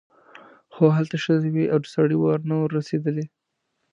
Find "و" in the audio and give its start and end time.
2.59-2.63